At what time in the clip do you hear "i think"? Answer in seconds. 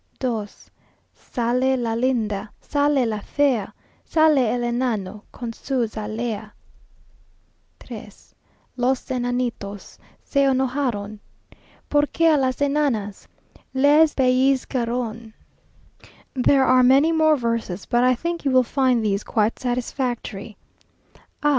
18.03-18.43